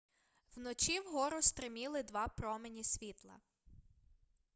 вночі 0.55 0.99
вгору 0.99 1.41
стриміли 1.41 2.03
два 2.03 2.27
промені 2.27 2.83
світла 2.83 3.37